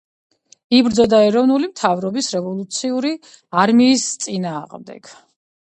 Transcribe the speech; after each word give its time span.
იბრძოდა 0.77 1.19
ეროვნული 1.25 1.69
მთავრობის 1.73 2.31
რევოლუციური 2.37 3.13
არმიის 3.65 4.09
წინააღმდეგ. 4.27 5.13